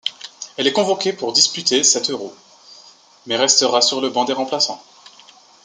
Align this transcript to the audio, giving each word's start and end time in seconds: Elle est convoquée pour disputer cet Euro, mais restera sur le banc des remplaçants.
Elle 0.57 0.65
est 0.65 0.73
convoquée 0.73 1.13
pour 1.13 1.31
disputer 1.31 1.83
cet 1.83 2.09
Euro, 2.09 2.33
mais 3.27 3.35
restera 3.37 3.81
sur 3.83 4.01
le 4.01 4.09
banc 4.09 4.25
des 4.25 4.33
remplaçants. 4.33 4.81